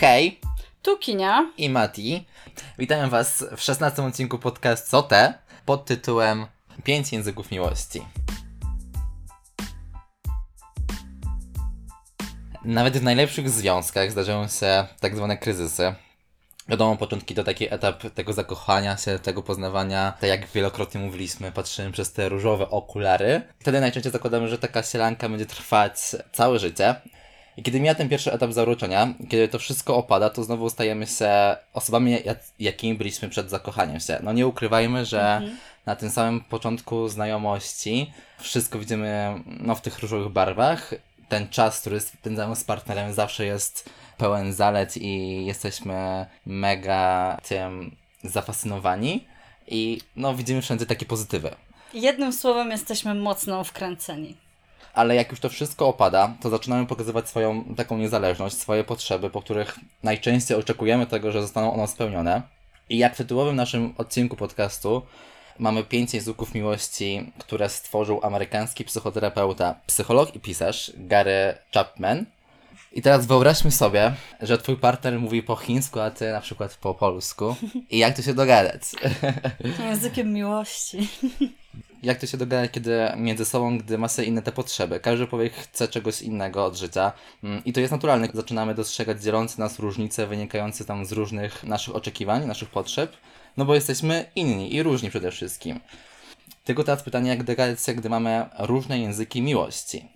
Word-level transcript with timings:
Hej, 0.00 0.40
Tu 0.82 0.98
Kinia. 0.98 1.52
i 1.56 1.70
Mati. 1.70 2.24
Witam 2.78 3.10
Was 3.10 3.44
w 3.56 3.60
16 3.60 4.02
odcinku 4.02 4.38
podcastu 4.38 4.90
Co 4.90 5.02
te? 5.02 5.34
pod 5.66 5.84
tytułem 5.84 6.46
5 6.84 7.12
języków 7.12 7.50
miłości. 7.50 8.02
Nawet 12.64 12.98
w 12.98 13.02
najlepszych 13.02 13.50
związkach 13.50 14.10
zdarzają 14.12 14.48
się 14.48 14.86
tak 15.00 15.16
zwane 15.16 15.36
kryzysy. 15.36 15.94
Wiadomo, 16.68 16.96
początki 16.96 17.34
to 17.34 17.44
taki 17.44 17.74
etap 17.74 18.02
tego 18.14 18.32
zakochania 18.32 18.96
się, 18.96 19.18
tego 19.18 19.42
poznawania. 19.42 20.12
Tak 20.20 20.30
jak 20.30 20.46
wielokrotnie 20.46 21.00
mówiliśmy, 21.00 21.52
patrzymy 21.52 21.92
przez 21.92 22.12
te 22.12 22.28
różowe 22.28 22.70
okulary. 22.70 23.42
Wtedy 23.58 23.80
najczęściej 23.80 24.12
zakładamy, 24.12 24.48
że 24.48 24.58
taka 24.58 24.82
sielanka 24.82 25.28
będzie 25.28 25.46
trwać 25.46 26.00
całe 26.32 26.58
życie. 26.58 26.94
I 27.58 27.62
kiedy 27.62 27.80
mija 27.80 27.94
ten 27.94 28.08
pierwszy 28.08 28.32
etap 28.32 28.52
zauroczenia, 28.52 29.14
kiedy 29.28 29.48
to 29.48 29.58
wszystko 29.58 29.96
opada, 29.96 30.30
to 30.30 30.44
znowu 30.44 30.70
stajemy 30.70 31.06
się 31.06 31.30
osobami, 31.74 32.12
jak- 32.24 32.38
jakimi 32.58 32.94
byliśmy 32.94 33.28
przed 33.28 33.50
zakochaniem 33.50 34.00
się. 34.00 34.18
No 34.22 34.32
nie 34.32 34.46
ukrywajmy, 34.46 35.04
że 35.04 35.42
na 35.86 35.96
tym 35.96 36.10
samym 36.10 36.40
początku 36.40 37.08
znajomości 37.08 38.12
wszystko 38.38 38.78
widzimy 38.78 39.42
no, 39.46 39.74
w 39.74 39.80
tych 39.80 39.98
różowych 39.98 40.32
barwach. 40.32 40.94
Ten 41.28 41.48
czas, 41.48 41.80
który 41.80 42.00
spędzamy 42.00 42.56
z 42.56 42.64
partnerem 42.64 43.12
zawsze 43.14 43.44
jest 43.44 43.90
pełen 44.18 44.52
zalet 44.52 44.96
i 44.96 45.44
jesteśmy 45.46 46.26
mega 46.46 47.36
tym 47.48 47.96
zafascynowani. 48.24 49.24
I 49.66 50.00
no 50.16 50.34
widzimy 50.34 50.62
wszędzie 50.62 50.86
takie 50.86 51.06
pozytywy. 51.06 51.50
Jednym 51.94 52.32
słowem 52.32 52.70
jesteśmy 52.70 53.14
mocno 53.14 53.64
wkręceni. 53.64 54.36
Ale 54.94 55.14
jak 55.14 55.30
już 55.30 55.40
to 55.40 55.48
wszystko 55.48 55.88
opada, 55.88 56.34
to 56.40 56.50
zaczynamy 56.50 56.86
pokazywać 56.86 57.28
swoją 57.28 57.64
taką 57.64 57.98
niezależność, 57.98 58.56
swoje 58.56 58.84
potrzeby, 58.84 59.30
po 59.30 59.42
których 59.42 59.78
najczęściej 60.02 60.56
oczekujemy 60.56 61.06
tego, 61.06 61.32
że 61.32 61.42
zostaną 61.42 61.74
one 61.74 61.88
spełnione. 61.88 62.42
I 62.90 62.98
jak 62.98 63.14
w 63.14 63.18
tytułowym 63.18 63.56
naszym 63.56 63.94
odcinku 63.98 64.36
podcastu 64.36 65.02
mamy 65.58 65.84
pięć 65.84 66.14
języków 66.14 66.54
miłości, 66.54 67.32
które 67.38 67.68
stworzył 67.68 68.20
amerykański 68.22 68.84
psychoterapeuta, 68.84 69.74
psycholog 69.86 70.34
i 70.34 70.40
pisarz 70.40 70.92
Gary 70.96 71.54
Chapman. 71.74 72.24
I 72.92 73.02
teraz 73.02 73.26
wyobraźmy 73.26 73.70
sobie, 73.70 74.14
że 74.40 74.58
twój 74.58 74.76
partner 74.76 75.20
mówi 75.20 75.42
po 75.42 75.56
chińsku, 75.56 76.00
a 76.00 76.10
ty 76.10 76.32
na 76.32 76.40
przykład 76.40 76.74
po 76.74 76.94
polsku. 76.94 77.56
I 77.90 77.98
jak 77.98 78.16
to 78.16 78.22
się 78.22 78.34
dogadać? 78.34 78.82
Językiem 79.88 80.32
miłości. 80.32 80.98
jak 82.02 82.18
to 82.18 82.26
się 82.26 82.36
dogadać, 82.36 82.70
kiedy 82.70 82.98
między 83.16 83.44
sobą, 83.44 83.78
gdy 83.78 83.98
ma 83.98 84.08
sobie 84.08 84.28
inne 84.28 84.42
te 84.42 84.52
potrzeby. 84.52 85.00
Każdy 85.00 85.26
człowiek 85.26 85.52
chce 85.54 85.88
czegoś 85.88 86.22
innego 86.22 86.64
od 86.64 86.76
życia 86.76 87.12
Mm, 87.44 87.64
i 87.64 87.72
to 87.72 87.80
jest 87.80 87.92
naturalne. 87.92 88.28
Zaczynamy 88.34 88.74
dostrzegać 88.74 89.22
dzielące 89.22 89.60
nas 89.60 89.78
różnice 89.78 90.26
wynikające 90.26 90.84
tam 90.84 91.06
z 91.06 91.12
różnych 91.12 91.64
naszych 91.64 91.96
oczekiwań, 91.96 92.46
naszych 92.46 92.68
potrzeb, 92.68 93.16
no 93.56 93.64
bo 93.64 93.74
jesteśmy 93.74 94.30
inni 94.36 94.74
i 94.74 94.82
różni 94.82 95.10
przede 95.10 95.30
wszystkim. 95.30 95.80
Tylko 96.64 96.84
teraz 96.84 97.02
pytanie, 97.02 97.30
jak 97.30 97.44
dogadać 97.44 97.82
się, 97.82 97.94
gdy 97.94 98.08
mamy 98.08 98.46
różne 98.58 98.98
języki 98.98 99.42
miłości. 99.42 100.08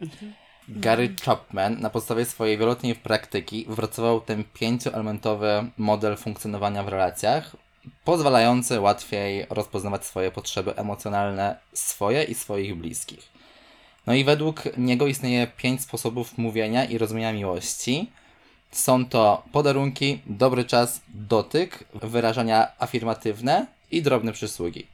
Gary 0.69 1.15
Chapman 1.25 1.81
na 1.81 1.91
podstawie 1.91 2.25
swojej 2.25 2.59
wieloletniej 2.59 2.95
praktyki 2.95 3.67
wypracował 3.69 4.21
ten 4.21 4.45
pięcioelementowy 4.55 5.71
model 5.77 6.17
funkcjonowania 6.17 6.83
w 6.83 6.89
relacjach, 6.89 7.57
pozwalający 8.05 8.81
łatwiej 8.81 9.47
rozpoznawać 9.51 10.05
swoje 10.07 10.31
potrzeby 10.31 10.77
emocjonalne 10.77 11.57
swoje 11.73 12.25
i 12.25 12.35
swoich 12.35 12.77
bliskich. 12.77 13.33
No 14.07 14.15
i 14.15 14.25
według 14.25 14.63
niego 14.77 15.07
istnieje 15.07 15.47
pięć 15.47 15.83
sposobów 15.83 16.39
mówienia 16.39 16.85
i 16.85 16.99
rozumienia 16.99 17.33
miłości. 17.33 18.11
Są 18.71 19.07
to 19.07 19.43
podarunki, 19.53 20.19
dobry 20.27 20.65
czas, 20.65 21.01
dotyk, 21.09 21.85
wyrażania 21.95 22.69
afirmatywne 22.79 23.67
i 23.91 24.03
drobne 24.03 24.33
przysługi. 24.33 24.87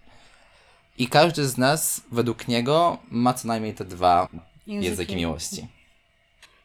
I 0.99 1.09
każdy 1.09 1.49
z 1.49 1.59
nas, 1.59 2.01
według 2.13 2.49
niego, 2.49 2.99
ma 3.11 3.35
co 3.35 3.49
najmniej 3.49 3.75
te 3.75 3.85
dwa 3.85 4.29
Języki. 4.67 4.87
języki 4.87 5.17
miłości. 5.17 5.67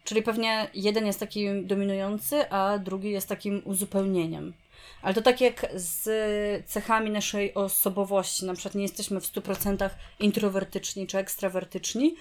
Czyli 0.04 0.22
pewnie 0.22 0.70
jeden 0.74 1.06
jest 1.06 1.20
taki 1.20 1.48
dominujący, 1.64 2.50
a 2.52 2.78
drugi 2.78 3.12
jest 3.12 3.30
takim 3.30 3.62
uzupełnieniem. 3.66 4.54
Ale 5.02 5.14
to 5.14 5.22
tak 5.22 5.42
jak 5.42 5.66
z 5.76 6.70
cechami 6.70 7.10
naszej 7.10 7.54
osobowości. 7.54 8.46
Na 8.46 8.54
przykład 8.54 8.76
nie 8.76 8.82
jesteśmy 8.82 9.22
w 9.22 9.26
100% 9.26 9.90
introwertyczni 10.20 11.08
czy 11.08 11.18
ekstrawertyczni, 11.18 12.16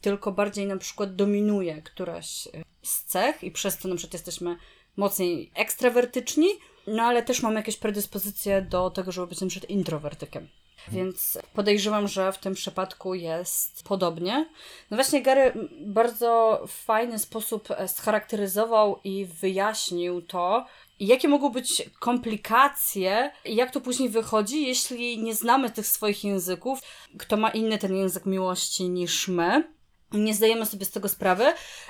tylko 0.00 0.32
bardziej 0.32 0.66
na 0.66 0.76
przykład 0.76 1.16
dominuje 1.16 1.82
któraś 1.82 2.48
z 2.82 3.04
cech 3.04 3.44
i 3.44 3.50
przez 3.50 3.78
to 3.78 3.88
na 3.88 3.96
przykład 3.96 4.12
jesteśmy 4.12 4.56
mocniej 4.96 5.50
ekstrawertyczni, 5.54 6.48
no 6.86 7.02
ale 7.02 7.22
też 7.22 7.42
mamy 7.42 7.56
jakieś 7.56 7.76
predyspozycje 7.76 8.62
do 8.62 8.90
tego, 8.90 9.12
żeby 9.12 9.26
być 9.26 9.40
na 9.40 9.46
przykład 9.46 9.70
introwertykiem. 9.70 10.48
Więc 10.88 11.38
podejrzewam, 11.54 12.08
że 12.08 12.32
w 12.32 12.38
tym 12.38 12.54
przypadku 12.54 13.14
jest 13.14 13.82
podobnie. 13.84 14.48
No 14.90 14.96
właśnie, 14.96 15.22
Gary 15.22 15.52
bardzo 15.80 16.62
fajny 16.66 17.18
sposób 17.18 17.68
scharakteryzował 17.86 19.00
i 19.04 19.26
wyjaśnił 19.26 20.22
to, 20.22 20.66
jakie 21.06 21.28
mogą 21.28 21.48
być 21.48 21.82
komplikacje 21.98 23.32
i 23.44 23.56
jak 23.56 23.70
to 23.70 23.80
później 23.80 24.08
wychodzi, 24.08 24.66
jeśli 24.66 25.18
nie 25.18 25.34
znamy 25.34 25.70
tych 25.70 25.86
swoich 25.86 26.24
języków, 26.24 26.80
kto 27.18 27.36
ma 27.36 27.50
inny 27.50 27.78
ten 27.78 27.96
język 27.96 28.26
miłości 28.26 28.88
niż 28.88 29.28
my. 29.28 29.72
Nie 30.12 30.34
zdajemy 30.34 30.66
sobie 30.66 30.84
z 30.84 30.90
tego 30.90 31.08
sprawy 31.08 31.44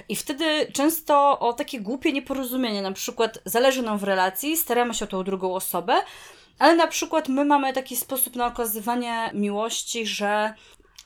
i 0.08 0.16
wtedy 0.16 0.72
często 0.72 1.38
o 1.38 1.52
takie 1.52 1.80
głupie 1.80 2.12
nieporozumienie, 2.12 2.82
na 2.82 2.92
przykład 2.92 3.38
zależy 3.44 3.82
nam 3.82 3.98
w 3.98 4.04
relacji, 4.04 4.56
staramy 4.56 4.94
się 4.94 5.04
o 5.04 5.08
tą 5.08 5.24
drugą 5.24 5.54
osobę, 5.54 6.02
ale 6.58 6.76
na 6.76 6.86
przykład 6.86 7.28
my 7.28 7.44
mamy 7.44 7.72
taki 7.72 7.96
sposób 7.96 8.36
na 8.36 8.46
okazywanie 8.46 9.30
miłości, 9.34 10.06
że 10.06 10.54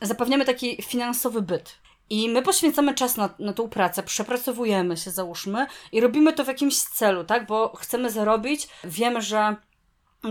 zapewniamy 0.01 0.45
taki 0.45 0.81
finansowy 0.81 1.41
byt. 1.41 1.84
I 2.09 2.29
my 2.29 2.41
poświęcamy 2.41 2.93
czas 2.93 3.17
na, 3.17 3.29
na 3.39 3.53
tą 3.53 3.69
pracę, 3.69 4.03
przepracowujemy 4.03 4.97
się, 4.97 5.11
załóżmy, 5.11 5.67
i 5.91 6.01
robimy 6.01 6.33
to 6.33 6.43
w 6.43 6.47
jakimś 6.47 6.77
celu, 6.81 7.23
tak? 7.23 7.47
Bo 7.47 7.75
chcemy 7.75 8.11
zarobić, 8.11 8.67
wiemy, 8.83 9.21
że 9.21 9.55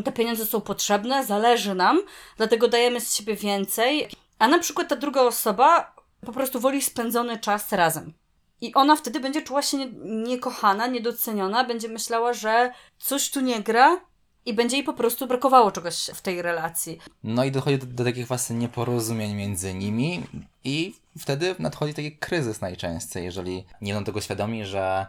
te 0.04 0.12
pieniądze 0.12 0.46
są 0.46 0.60
potrzebne, 0.60 1.24
zależy 1.24 1.74
nam, 1.74 2.00
dlatego 2.36 2.68
dajemy 2.68 3.00
z 3.00 3.14
siebie 3.14 3.36
więcej. 3.36 4.08
A 4.38 4.48
na 4.48 4.58
przykład 4.58 4.88
ta 4.88 4.96
druga 4.96 5.20
osoba 5.22 5.94
po 6.26 6.32
prostu 6.32 6.60
woli 6.60 6.82
spędzony 6.82 7.38
czas 7.38 7.72
razem. 7.72 8.12
I 8.60 8.74
ona 8.74 8.96
wtedy 8.96 9.20
będzie 9.20 9.42
czuła 9.42 9.62
się 9.62 9.76
nie- 9.76 9.92
niekochana, 10.04 10.86
niedoceniona, 10.86 11.64
będzie 11.64 11.88
myślała, 11.88 12.32
że 12.32 12.72
coś 12.98 13.30
tu 13.30 13.40
nie 13.40 13.60
gra 13.60 14.00
i 14.46 14.54
będzie 14.54 14.76
jej 14.76 14.84
po 14.84 14.92
prostu 14.92 15.26
brakowało 15.26 15.72
czegoś 15.72 16.10
w 16.14 16.22
tej 16.22 16.42
relacji. 16.42 16.98
No 17.24 17.44
i 17.44 17.50
dochodzi 17.50 17.78
do, 17.78 17.86
do 17.86 18.04
takich 18.04 18.26
właśnie 18.26 18.56
nieporozumień 18.56 19.34
między 19.34 19.74
nimi 19.74 20.22
i 20.64 20.94
wtedy 21.18 21.54
nadchodzi 21.58 21.94
taki 21.94 22.16
kryzys 22.16 22.60
najczęściej, 22.60 23.24
jeżeli 23.24 23.64
nie 23.80 23.94
będą 23.94 24.06
tego 24.06 24.20
świadomi, 24.20 24.64
że 24.64 25.06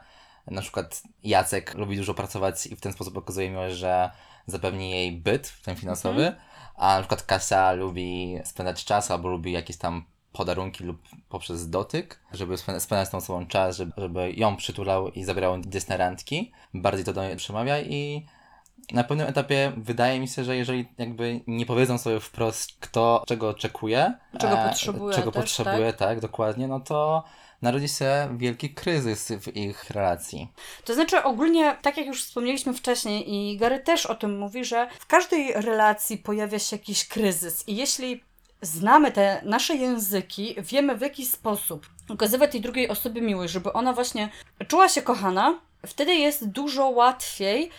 na 0.47 0.61
przykład 0.61 1.03
Jacek 1.23 1.73
lubi 1.73 1.97
dużo 1.97 2.13
pracować 2.13 2.67
i 2.67 2.75
w 2.75 2.81
ten 2.81 2.93
sposób 2.93 3.17
okazuje 3.17 3.49
miłość, 3.49 3.75
że 3.75 4.11
zapewni 4.47 4.91
jej 4.91 5.11
byt, 5.11 5.53
ten 5.63 5.75
finansowy, 5.75 6.35
a 6.75 6.95
na 6.95 6.99
przykład 6.99 7.23
Kasia 7.23 7.71
lubi 7.71 8.37
spędzać 8.43 8.85
czas 8.85 9.11
albo 9.11 9.29
lubi 9.29 9.51
jakieś 9.51 9.77
tam 9.77 10.05
podarunki 10.31 10.83
lub 10.83 10.97
poprzez 11.29 11.69
dotyk, 11.69 12.19
żeby 12.33 12.55
spę- 12.55 12.79
spędzać 12.79 13.07
z 13.07 13.11
tą 13.11 13.17
osobą 13.17 13.47
czas, 13.47 13.77
żeby, 13.77 13.91
żeby 13.97 14.33
ją 14.33 14.55
przytulał 14.55 15.09
i 15.09 15.23
zabierał 15.23 15.61
gdzieś 15.61 15.87
na 15.87 15.97
randki. 15.97 16.51
Bardziej 16.73 17.05
to 17.05 17.13
do 17.13 17.23
niej 17.23 17.35
przemawia 17.35 17.79
i 17.79 18.25
na 18.91 19.03
pewnym 19.03 19.27
etapie 19.27 19.71
wydaje 19.77 20.19
mi 20.19 20.27
się, 20.27 20.43
że 20.43 20.57
jeżeli 20.57 20.87
jakby 20.97 21.41
nie 21.47 21.65
powiedzą 21.65 21.97
sobie 21.97 22.19
wprost, 22.19 22.71
kto 22.79 23.23
czego 23.27 23.49
oczekuje, 23.49 24.13
Czego 24.39 24.57
potrzebuje 24.57 25.15
czego 25.15 25.31
też, 25.31 25.41
potrzebuje, 25.41 25.93
tak? 25.93 26.19
dokładnie, 26.19 26.67
no 26.67 26.79
to 26.79 27.23
narodzi 27.61 27.87
się 27.87 28.27
wielki 28.37 28.69
kryzys 28.69 29.31
w 29.41 29.55
ich 29.57 29.89
relacji. 29.89 30.51
To 30.85 30.93
znaczy 30.93 31.23
ogólnie, 31.23 31.75
tak 31.81 31.97
jak 31.97 32.07
już 32.07 32.23
wspomnieliśmy 32.23 32.73
wcześniej 32.73 33.33
i 33.33 33.57
Gary 33.57 33.79
też 33.79 34.05
o 34.05 34.15
tym 34.15 34.39
mówi, 34.39 34.65
że 34.65 34.87
w 34.99 35.05
każdej 35.05 35.53
relacji 35.53 36.17
pojawia 36.17 36.59
się 36.59 36.75
jakiś 36.75 37.07
kryzys 37.07 37.67
i 37.67 37.75
jeśli 37.75 38.23
znamy 38.61 39.11
te 39.11 39.41
nasze 39.43 39.75
języki, 39.75 40.55
wiemy 40.57 40.95
w 40.95 41.01
jaki 41.01 41.25
sposób 41.25 41.89
okazywać 42.09 42.51
tej 42.51 42.61
drugiej 42.61 42.89
osobie 42.89 43.21
miłość, 43.21 43.53
żeby 43.53 43.73
ona 43.73 43.93
właśnie 43.93 44.29
czuła 44.67 44.89
się 44.89 45.01
kochana, 45.01 45.59
wtedy 45.85 46.15
jest 46.15 46.49
dużo 46.49 46.87
łatwiej 46.87 47.69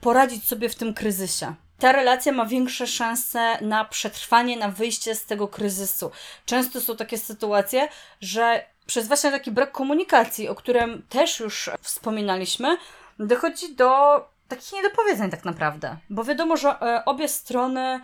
poradzić 0.00 0.48
sobie 0.48 0.68
w 0.68 0.74
tym 0.74 0.94
kryzysie. 0.94 1.54
Ta 1.78 1.92
relacja 1.92 2.32
ma 2.32 2.46
większe 2.46 2.86
szanse 2.86 3.58
na 3.60 3.84
przetrwanie, 3.84 4.56
na 4.56 4.68
wyjście 4.68 5.14
z 5.14 5.26
tego 5.26 5.48
kryzysu. 5.48 6.10
Często 6.46 6.80
są 6.80 6.96
takie 6.96 7.18
sytuacje, 7.18 7.88
że 8.20 8.64
przez 8.86 9.08
właśnie 9.08 9.30
taki 9.30 9.50
brak 9.50 9.72
komunikacji, 9.72 10.48
o 10.48 10.54
którym 10.54 11.02
też 11.08 11.40
już 11.40 11.70
wspominaliśmy, 11.80 12.76
dochodzi 13.18 13.74
do 13.74 14.20
takich 14.48 14.72
niedopowiedzeń 14.72 15.30
tak 15.30 15.44
naprawdę. 15.44 15.96
Bo 16.10 16.24
wiadomo, 16.24 16.56
że 16.56 16.68
e, 16.68 17.04
obie 17.04 17.28
strony 17.28 18.00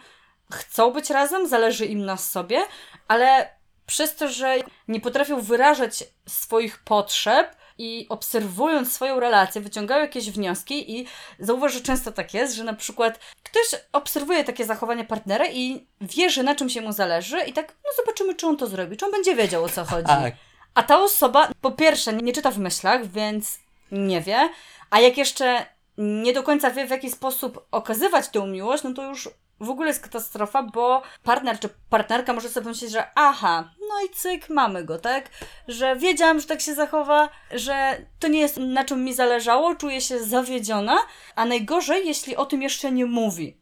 chcą 0.53 0.91
być 0.91 1.11
razem, 1.11 1.49
zależy 1.49 1.87
im 1.87 2.05
na 2.05 2.17
sobie, 2.17 2.63
ale 3.09 3.51
przez 3.87 4.17
to, 4.17 4.29
że 4.29 4.57
nie 4.89 5.01
potrafią 5.01 5.41
wyrażać 5.41 6.05
swoich 6.27 6.79
potrzeb, 6.79 7.57
i 7.79 8.07
obserwując 8.09 8.93
swoją 8.93 9.21
relację, 9.21 9.61
wyciągają 9.61 10.03
jakieś 10.03 10.31
wnioski 10.31 10.99
i 10.99 11.07
zauważ, 11.39 11.73
że 11.73 11.81
często 11.81 12.13
tak 12.13 12.35
jest, 12.35 12.55
że 12.55 12.65
na 12.65 12.75
przykład 12.75 13.19
ktoś 13.43 13.81
obserwuje 13.93 14.45
takie 14.45 14.65
zachowanie 14.65 15.05
partnera 15.05 15.47
i 15.47 15.87
wie, 16.01 16.31
że 16.31 16.43
na 16.43 16.55
czym 16.55 16.71
się 16.71 16.81
mu 16.81 16.93
zależy 16.93 17.41
i 17.41 17.53
tak, 17.53 17.75
no 17.85 17.91
zobaczymy, 17.97 18.35
czy 18.35 18.47
on 18.47 18.57
to 18.57 18.67
zrobi, 18.67 18.97
czy 18.97 19.07
on 19.07 19.13
będzie 19.13 19.37
wiedział, 19.37 19.65
o 19.65 19.69
co 19.69 19.85
chodzi. 19.85 20.07
Tak. 20.07 20.35
A 20.75 20.83
ta 20.83 21.03
osoba, 21.03 21.49
po 21.61 21.71
pierwsze, 21.71 22.13
nie 22.13 22.33
czyta 22.33 22.51
w 22.51 22.59
myślach, 22.59 23.07
więc 23.07 23.59
nie 23.93 24.21
wie, 24.21 24.49
a 24.91 25.01
jak 25.01 25.19
jeszcze 25.19 25.67
nie 25.99 26.33
do 26.33 26.43
końca 26.43 26.71
wie, 26.71 26.87
w 26.87 26.91
jaki 26.91 27.11
sposób 27.11 27.67
okazywać 27.71 28.29
tę 28.29 28.47
miłość, 28.47 28.83
no 28.83 28.93
to 28.93 29.05
już 29.05 29.29
w 29.61 29.71
ogóle 29.71 29.89
jest 29.89 30.03
katastrofa, 30.03 30.63
bo 30.63 31.03
partner 31.23 31.61
czy 31.61 31.69
partnerka 31.91 32.33
może 32.33 32.49
sobie 32.49 32.65
pomyśleć, 32.65 32.91
że 32.91 33.07
aha, 33.15 33.71
no 33.81 34.07
i 34.07 34.15
cyk, 34.15 34.51
mamy 34.51 34.85
go, 34.85 34.99
tak? 34.99 35.31
Że 35.69 35.97
wiedziałam, 35.97 36.41
że 36.41 36.47
tak 36.47 36.61
się 36.61 36.75
zachowa, 36.75 37.29
że 37.51 38.07
to 38.19 38.29
nie 38.29 38.41
jest 38.41 38.57
na 38.57 38.85
czym 38.85 39.05
mi 39.05 39.15
zależało, 39.15 39.75
czuję 39.75 40.01
się 40.01 40.25
zawiedziona, 40.25 40.97
a 41.35 41.45
najgorzej, 41.45 42.07
jeśli 42.07 42.37
o 42.37 42.47
tym 42.47 42.63
jeszcze 42.63 42.93
nie 42.93 43.07
mówi. 43.07 43.57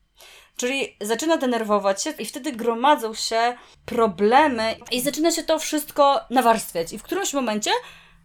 Czyli 0.56 0.96
zaczyna 1.00 1.36
denerwować 1.36 2.02
się 2.02 2.10
i 2.10 2.26
wtedy 2.26 2.52
gromadzą 2.52 3.14
się 3.14 3.56
problemy 3.86 4.76
i 4.90 5.00
zaczyna 5.00 5.30
się 5.30 5.42
to 5.42 5.58
wszystko 5.58 6.20
nawarstwiać. 6.30 6.92
I 6.92 6.98
w 6.98 7.02
którymś 7.02 7.32
momencie 7.32 7.70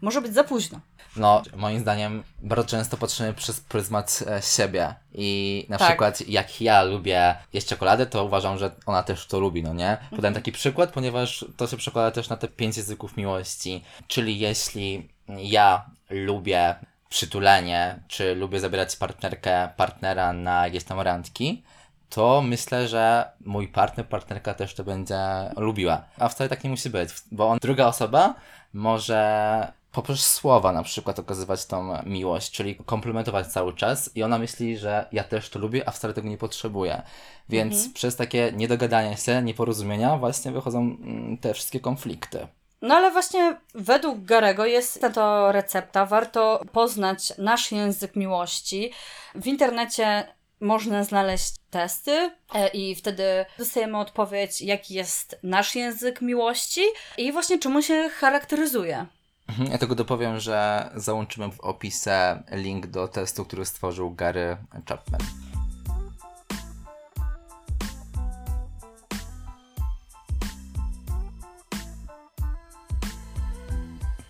może 0.01 0.21
być 0.21 0.33
za 0.33 0.43
późno. 0.43 0.79
No, 1.15 1.41
moim 1.55 1.79
zdaniem 1.79 2.23
bardzo 2.41 2.69
często 2.69 2.97
patrzymy 2.97 3.33
przez 3.33 3.59
pryzmat 3.59 4.23
e, 4.27 4.41
siebie 4.41 4.95
i 5.13 5.65
na 5.69 5.77
Tak. 5.77 5.87
przykład 5.87 6.27
jak 6.27 6.61
ja 6.61 6.83
lubię 6.83 7.35
jeść 7.53 7.67
czekoladę, 7.67 8.05
to 8.05 8.25
uważam, 8.25 8.57
że 8.57 8.71
ona 8.85 9.03
też 9.03 9.27
to 9.27 9.39
lubi, 9.39 9.63
no 9.63 9.73
nie? 9.73 9.97
Podam 10.15 10.33
taki 10.33 10.51
przykład, 10.51 10.91
ponieważ 10.91 11.45
to 11.57 11.67
się 11.67 11.77
przekłada 11.77 12.11
też 12.11 12.29
na 12.29 12.37
te 12.37 12.47
pięć 12.47 12.77
języków 12.77 13.17
miłości, 13.17 13.83
czyli 14.07 14.39
jeśli 14.39 15.09
ja 15.37 15.85
lubię 16.09 16.75
przytulenie, 17.09 17.99
czy 18.07 18.35
lubię 18.35 18.59
zabierać 18.59 18.95
partnerkę, 18.95 19.69
partnera 19.77 20.33
na 20.33 20.65
jakieś 20.67 20.83
tam 20.83 20.99
randki, 20.99 21.63
to 22.09 22.41
myślę, 22.41 22.87
że 22.87 23.31
mój 23.45 23.67
partner, 23.67 24.07
partnerka 24.07 24.53
też 24.53 24.73
to 24.73 24.83
będzie 24.83 25.17
lubiła. 25.57 26.01
A 26.17 26.29
wcale 26.29 26.49
tak 26.49 26.63
nie 26.63 26.69
musi 26.69 26.89
być, 26.89 27.09
bo 27.31 27.49
on, 27.49 27.57
druga 27.61 27.87
osoba 27.87 28.35
może 28.73 29.71
poprzez 29.91 30.31
słowa 30.31 30.71
na 30.71 30.83
przykład 30.83 31.19
okazywać 31.19 31.65
tą 31.65 32.03
miłość, 32.05 32.51
czyli 32.51 32.75
komplementować 32.75 33.47
cały 33.47 33.73
czas 33.73 34.15
i 34.15 34.23
ona 34.23 34.37
myśli, 34.37 34.77
że 34.77 35.05
ja 35.11 35.23
też 35.23 35.49
to 35.49 35.59
lubię, 35.59 35.89
a 35.89 35.91
wcale 35.91 36.13
tego 36.13 36.29
nie 36.29 36.37
potrzebuję. 36.37 37.01
Więc 37.49 37.89
przez 37.93 38.15
takie 38.15 38.51
niedogadania 38.55 39.17
się, 39.17 39.41
nieporozumienia 39.41 40.17
właśnie 40.17 40.51
wychodzą 40.51 40.79
mm, 40.79 41.37
te 41.37 41.53
wszystkie 41.53 41.79
konflikty. 41.79 42.47
No 42.81 42.95
ale 42.95 43.11
właśnie 43.11 43.57
według 43.75 44.25
Garego 44.25 44.65
jest 44.65 45.01
to 45.13 45.51
recepta. 45.51 46.05
Warto 46.05 46.61
poznać 46.71 47.33
nasz 47.37 47.71
język 47.71 48.15
miłości. 48.15 48.91
W 49.35 49.47
internecie 49.47 50.33
można 50.59 51.03
znaleźć 51.03 51.53
testy 51.69 52.31
e, 52.55 52.67
i 52.67 52.95
wtedy 52.95 53.45
dostajemy 53.57 53.97
odpowiedź, 53.97 54.61
jaki 54.61 54.93
jest 54.93 55.39
nasz 55.43 55.75
język 55.75 56.21
miłości 56.21 56.81
i 57.17 57.31
właśnie 57.31 57.59
czemu 57.59 57.81
się 57.81 58.09
charakteryzuje. 58.09 59.05
Mhm, 59.51 59.71
Ja 59.71 59.77
tego 59.77 59.95
dopowiem, 59.95 60.39
że 60.39 60.89
załączymy 60.95 61.51
w 61.51 61.59
opisie 61.59 62.43
link 62.51 62.87
do 62.87 63.07
testu, 63.07 63.45
który 63.45 63.65
stworzył 63.65 64.11
Gary 64.11 64.57
Chapman. 64.89 65.21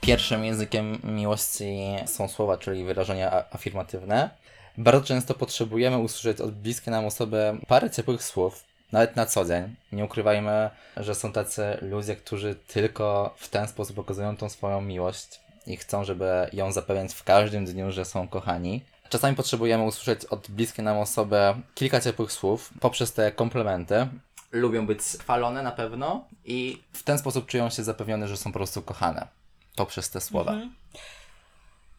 Pierwszym 0.01 0.45
językiem 0.45 0.97
miłości 1.03 1.79
są 2.05 2.27
słowa, 2.27 2.57
czyli 2.57 2.83
wyrażenia 2.83 3.31
afirmatywne. 3.51 4.29
Bardzo 4.77 5.07
często 5.07 5.33
potrzebujemy 5.33 5.97
usłyszeć 5.97 6.41
od 6.41 6.51
bliskiej 6.51 6.91
nam 6.91 7.05
osoby 7.05 7.57
parę 7.67 7.89
ciepłych 7.89 8.23
słów, 8.23 8.63
nawet 8.91 9.15
na 9.15 9.25
co 9.25 9.45
dzień. 9.45 9.75
Nie 9.91 10.05
ukrywajmy, 10.05 10.69
że 10.97 11.15
są 11.15 11.31
tacy 11.31 11.77
ludzie, 11.81 12.15
którzy 12.15 12.55
tylko 12.55 13.35
w 13.37 13.49
ten 13.49 13.67
sposób 13.67 13.99
okazują 13.99 14.37
tą 14.37 14.49
swoją 14.49 14.81
miłość 14.81 15.39
i 15.67 15.77
chcą, 15.77 16.03
żeby 16.03 16.49
ją 16.53 16.71
zapewniać 16.71 17.13
w 17.13 17.23
każdym 17.23 17.65
dniu, 17.65 17.91
że 17.91 18.05
są 18.05 18.27
kochani. 18.27 18.81
Czasami 19.09 19.35
potrzebujemy 19.35 19.83
usłyszeć 19.83 20.25
od 20.25 20.51
bliskiej 20.51 20.85
nam 20.85 20.97
osoby 20.97 21.37
kilka 21.75 22.01
ciepłych 22.01 22.31
słów 22.31 22.73
poprzez 22.79 23.13
te 23.13 23.31
komplementy. 23.31 24.07
Lubią 24.51 24.85
być 24.85 24.99
chwalone 24.99 25.63
na 25.63 25.71
pewno 25.71 26.25
i 26.45 26.81
w 26.93 27.03
ten 27.03 27.17
sposób 27.17 27.45
czują 27.45 27.69
się 27.69 27.83
zapewnione, 27.83 28.27
że 28.27 28.37
są 28.37 28.51
po 28.51 28.59
prostu 28.59 28.81
kochane 28.81 29.27
poprzez 29.75 30.09
te 30.09 30.21
słowa. 30.21 30.57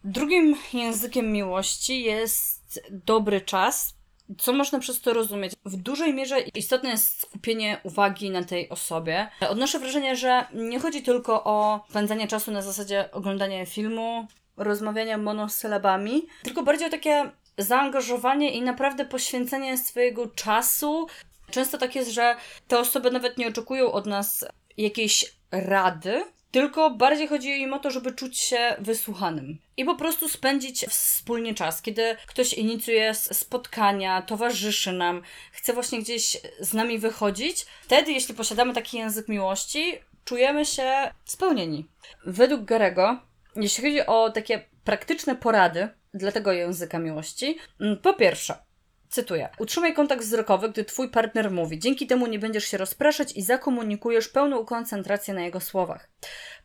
Drugim 0.03 0.55
językiem 0.73 1.31
miłości 1.31 2.03
jest 2.03 2.81
dobry 2.91 3.41
czas. 3.41 3.93
Co 4.37 4.53
można 4.53 4.79
przez 4.79 5.01
to 5.01 5.13
rozumieć? 5.13 5.53
W 5.65 5.77
dużej 5.77 6.13
mierze 6.13 6.39
istotne 6.39 6.89
jest 6.89 7.21
skupienie 7.21 7.79
uwagi 7.83 8.29
na 8.29 8.43
tej 8.43 8.69
osobie. 8.69 9.27
Odnoszę 9.49 9.79
wrażenie, 9.79 10.15
że 10.15 10.45
nie 10.53 10.79
chodzi 10.79 11.01
tylko 11.01 11.43
o 11.43 11.85
spędzanie 11.89 12.27
czasu 12.27 12.51
na 12.51 12.61
zasadzie 12.61 13.11
oglądania 13.11 13.65
filmu, 13.65 14.27
rozmawiania 14.57 15.17
monosylabami, 15.17 16.27
tylko 16.43 16.63
bardziej 16.63 16.87
o 16.87 16.91
takie 16.91 17.31
zaangażowanie 17.57 18.51
i 18.51 18.61
naprawdę 18.61 19.05
poświęcenie 19.05 19.77
swojego 19.77 20.27
czasu. 20.27 21.07
Często 21.51 21.77
tak 21.77 21.95
jest, 21.95 22.11
że 22.11 22.35
te 22.67 22.79
osoby 22.79 23.11
nawet 23.11 23.37
nie 23.37 23.47
oczekują 23.47 23.91
od 23.91 24.05
nas 24.05 24.45
jakiejś 24.77 25.35
rady, 25.51 26.23
tylko 26.53 26.89
bardziej 26.89 27.27
chodzi 27.27 27.61
im 27.61 27.73
o 27.73 27.79
to, 27.79 27.91
żeby 27.91 28.11
czuć 28.11 28.39
się 28.39 28.75
wysłuchanym 28.79 29.57
i 29.77 29.85
po 29.85 29.95
prostu 29.95 30.29
spędzić 30.29 30.85
wspólnie 30.89 31.53
czas. 31.53 31.81
Kiedy 31.81 32.17
ktoś 32.27 32.53
inicjuje 32.53 33.13
spotkania, 33.13 34.21
towarzyszy 34.21 34.91
nam, 34.91 35.21
chce 35.51 35.73
właśnie 35.73 35.99
gdzieś 35.99 36.37
z 36.59 36.73
nami 36.73 36.99
wychodzić, 36.99 37.65
wtedy, 37.81 38.11
jeśli 38.11 38.35
posiadamy 38.35 38.73
taki 38.73 38.97
język 38.97 39.27
miłości, 39.27 39.93
czujemy 40.25 40.65
się 40.65 41.13
spełnieni. 41.25 41.85
Według 42.25 42.63
Garego, 42.63 43.19
jeśli 43.55 43.83
chodzi 43.83 44.05
o 44.05 44.29
takie 44.29 44.65
praktyczne 44.83 45.35
porady 45.35 45.89
dla 46.13 46.31
tego 46.31 46.51
języka 46.51 46.99
miłości, 46.99 47.57
mm, 47.81 47.97
po 47.97 48.13
pierwsze, 48.13 48.55
Cytuję. 49.13 49.49
Utrzymaj 49.59 49.93
kontakt 49.93 50.21
wzrokowy, 50.21 50.69
gdy 50.69 50.85
twój 50.85 51.09
partner 51.09 51.51
mówi. 51.51 51.79
Dzięki 51.79 52.07
temu 52.07 52.27
nie 52.27 52.39
będziesz 52.39 52.65
się 52.65 52.77
rozpraszać 52.77 53.31
i 53.31 53.41
zakomunikujesz 53.41 54.27
pełną 54.27 54.65
koncentrację 54.65 55.33
na 55.33 55.41
jego 55.41 55.59
słowach. 55.59 56.09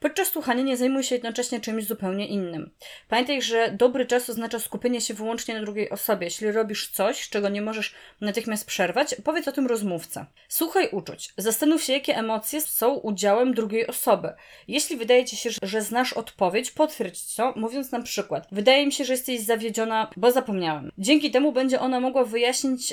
Podczas 0.01 0.29
słuchania 0.29 0.63
nie 0.63 0.77
zajmuj 0.77 1.03
się 1.03 1.15
jednocześnie 1.15 1.61
czymś 1.61 1.85
zupełnie 1.85 2.27
innym. 2.27 2.71
Pamiętaj, 3.09 3.43
że 3.43 3.73
dobry 3.73 4.07
czas 4.07 4.31
oznacza 4.31 4.59
skupienie 4.59 5.01
się 5.01 5.15
wyłącznie 5.15 5.55
na 5.55 5.61
drugiej 5.61 5.91
osobie. 5.91 6.27
Jeśli 6.27 6.53
robisz 6.53 6.89
coś, 6.89 7.29
czego 7.29 7.49
nie 7.49 7.63
możesz 7.63 7.95
natychmiast 8.21 8.67
przerwać, 8.67 9.15
powiedz 9.25 9.49
o 9.49 9.53
tym 9.53 9.67
rozmówca. 9.67 10.27
Słuchaj 10.49 10.89
uczuć. 10.93 11.33
Zastanów 11.37 11.83
się, 11.83 11.93
jakie 11.93 12.17
emocje 12.17 12.61
są 12.61 12.95
udziałem 12.95 13.55
drugiej 13.55 13.87
osoby. 13.87 14.33
Jeśli 14.69 14.97
wydaje 14.97 15.25
ci 15.25 15.37
się, 15.37 15.51
że 15.63 15.83
znasz 15.83 16.13
odpowiedź, 16.13 16.71
potwierdź 16.71 17.35
to, 17.35 17.53
mówiąc 17.57 17.93
na 17.93 18.03
przykład: 18.03 18.49
Wydaje 18.53 18.87
mi 18.87 18.93
się, 18.93 19.05
że 19.05 19.13
jesteś 19.13 19.41
zawiedziona, 19.41 20.11
bo 20.17 20.31
zapomniałem. 20.31 20.93
Dzięki 20.99 21.31
temu 21.31 21.53
będzie 21.53 21.81
ona 21.81 22.01
mogła 22.01 22.25
wyjaśnić 22.25 22.38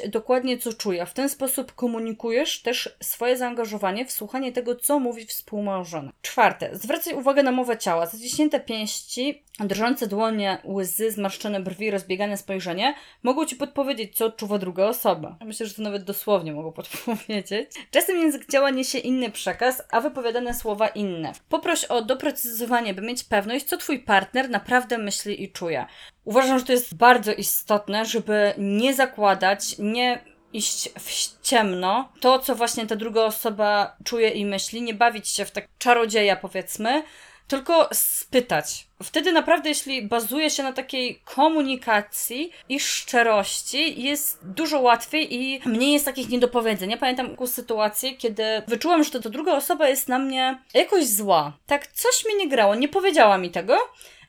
dokładnie, 0.07 0.57
co 0.57 0.73
czuje. 0.73 1.05
W 1.05 1.13
ten 1.13 1.29
sposób 1.29 1.73
komunikujesz 1.73 2.61
też 2.61 2.95
swoje 3.03 3.37
zaangażowanie 3.37 4.05
w 4.05 4.11
słuchanie 4.11 4.51
tego, 4.51 4.75
co 4.75 4.99
mówi 4.99 5.25
współmałżony. 5.25 6.11
Czwarte, 6.21 6.69
zwracaj 6.73 7.13
uwagę 7.13 7.43
na 7.43 7.51
mowę 7.51 7.77
ciała. 7.77 8.05
Zaciśnięte 8.05 8.59
pięści, 8.59 9.43
drżące 9.59 10.07
dłonie, 10.07 10.57
łzy, 10.63 11.11
zmarszczone 11.11 11.59
brwi, 11.59 11.91
rozbiegane 11.91 12.37
spojrzenie 12.37 12.95
mogą 13.23 13.45
ci 13.45 13.55
podpowiedzieć, 13.55 14.17
co 14.17 14.25
odczuwa 14.25 14.57
druga 14.57 14.85
osoba. 14.85 15.37
Myślę, 15.45 15.65
że 15.65 15.73
to 15.73 15.81
nawet 15.81 16.03
dosłownie 16.03 16.53
mogą 16.53 16.71
podpowiedzieć. 16.81 17.69
Czasem 17.91 18.17
język 18.17 18.45
ciała 18.45 18.69
niesie 18.69 18.97
inny 18.97 19.31
przekaz, 19.31 19.83
a 19.91 20.01
wypowiadane 20.01 20.53
słowa 20.53 20.87
inne. 20.87 21.33
Poproś 21.49 21.85
o 21.85 22.01
doprecyzowanie, 22.01 22.93
by 22.93 23.01
mieć 23.01 23.23
pewność, 23.23 23.65
co 23.65 23.77
twój 23.77 23.99
partner 23.99 24.49
naprawdę 24.49 24.97
myśli 24.97 25.43
i 25.43 25.51
czuje. 25.51 25.85
Uważam, 26.25 26.59
że 26.59 26.65
to 26.65 26.71
jest 26.71 26.95
bardzo 26.95 27.33
istotne, 27.33 28.05
żeby 28.05 28.53
nie 28.57 28.93
zakładać, 28.93 29.34
nie 29.79 30.23
iść 30.53 30.89
w 30.99 31.41
ciemno, 31.41 32.09
to 32.19 32.39
co 32.39 32.55
właśnie 32.55 32.87
ta 32.87 32.95
druga 32.95 33.21
osoba 33.21 33.95
czuje 34.03 34.29
i 34.29 34.45
myśli, 34.45 34.81
nie 34.81 34.93
bawić 34.93 35.29
się 35.29 35.45
w 35.45 35.51
tak 35.51 35.67
czarodzieja 35.77 36.35
powiedzmy, 36.35 37.03
tylko 37.47 37.89
spytać. 37.93 38.87
Wtedy 39.03 39.31
naprawdę, 39.31 39.69
jeśli 39.69 40.07
bazuje 40.07 40.49
się 40.49 40.63
na 40.63 40.73
takiej 40.73 41.21
komunikacji 41.25 42.51
i 42.69 42.79
szczerości, 42.79 44.03
jest 44.03 44.39
dużo 44.43 44.79
łatwiej 44.79 45.35
i 45.35 45.61
mniej 45.65 45.93
jest 45.93 46.05
takich 46.05 46.29
niedopowiedzeń. 46.29 46.91
Ja 46.91 46.97
pamiętam 46.97 47.29
taką 47.29 47.47
sytuację, 47.47 48.17
kiedy 48.17 48.43
wyczułam, 48.67 49.03
że 49.03 49.11
to 49.11 49.29
druga 49.29 49.53
osoba 49.53 49.87
jest 49.87 50.07
na 50.07 50.19
mnie 50.19 50.59
jakoś 50.73 51.07
zła. 51.07 51.53
Tak 51.65 51.87
coś 51.87 52.25
mi 52.25 52.35
nie 52.35 52.49
grało, 52.49 52.75
nie 52.75 52.87
powiedziała 52.87 53.37
mi 53.37 53.51
tego, 53.51 53.77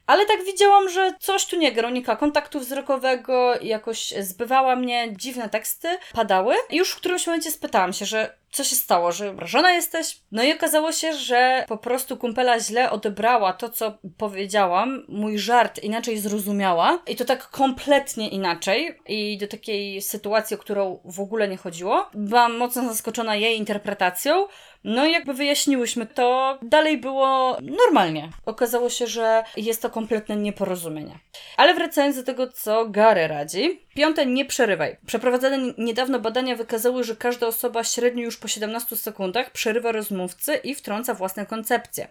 ale 0.07 0.27
tak 0.27 0.45
widziałam, 0.45 0.89
że 0.89 1.15
coś 1.21 1.47
tu 1.47 1.57
nie 1.57 1.73
gra, 1.73 1.89
unika 1.89 2.17
kontaktu 2.17 2.61
wzrokowego, 2.61 3.55
jakoś 3.63 4.15
zbywała 4.21 4.77
mnie, 4.77 5.09
dziwne 5.17 5.49
teksty 5.49 5.89
padały. 6.13 6.55
I 6.71 6.77
już 6.77 6.91
w 6.91 6.97
którymś 6.97 7.27
momencie 7.27 7.51
spytałam 7.51 7.93
się, 7.93 8.07
że 8.07 8.37
co 8.57 8.65
się 8.65 8.77
stało, 8.77 9.13
że 9.13 9.31
obrażona 9.31 9.73
jesteś? 9.73 10.21
No 10.33 10.43
i 10.43 10.53
okazało 10.53 10.93
się, 10.93 11.13
że 11.13 11.65
po 11.69 11.79
prostu 11.79 12.17
kumpela 12.17 12.61
źle 12.61 12.91
odebrała 12.91 13.53
to, 13.53 13.69
co 13.69 13.99
powiedziałam, 14.19 15.05
mój 15.09 15.39
żart 15.39 15.83
inaczej 15.83 16.19
zrozumiała 16.19 17.03
i 17.07 17.17
to 17.17 17.25
tak 17.25 17.51
kompletnie 17.51 18.29
inaczej 18.29 18.99
i 19.07 19.39
do 19.39 19.47
takiej 19.47 20.03
sytuacji, 20.03 20.57
o 20.57 20.59
którą 20.59 21.01
w 21.05 21.21
ogóle 21.21 21.49
nie 21.49 21.57
chodziło. 21.57 22.07
Byłam 22.15 22.57
mocno 22.57 22.89
zaskoczona 22.89 23.37
jej 23.37 23.59
interpretacją, 23.59 24.47
no 24.85 25.07
i 25.07 25.13
jakby 25.13 25.35
wyjaśniłyśmy 25.35 26.07
to, 26.07 26.59
dalej 26.63 26.99
było 26.99 27.57
normalnie. 27.63 28.31
Okazało 28.47 28.91
się, 28.91 29.07
że 29.07 29.45
jest 29.57 29.83
to 29.83 29.91
kompletne 29.91 30.37
nieporozumienie. 30.37 31.19
Ale 31.57 31.75
wracając 31.75 32.17
do 32.17 32.23
tego, 32.23 32.53
co 32.53 32.87
Gary 32.89 33.29
radzi. 33.29 33.87
Piąte, 33.95 34.27
nie 34.27 34.45
przerywaj. 34.45 34.97
Przeprowadzone 35.07 35.59
niedawno 35.79 36.21
badania 36.21 36.57
wykazały, 36.57 37.05
że 37.05 37.17
każda 37.17 37.47
osoba 37.47 37.85
średnio 37.85 38.25
już 38.25 38.37
po 38.37 38.46
17 38.49 38.97
sekundach 38.97 39.50
przerywa 39.50 39.93
rozmówcy 39.93 40.57
i 40.57 40.75
wtrąca 40.75 41.15
własne 41.15 41.47
koncepcje. 41.47 42.09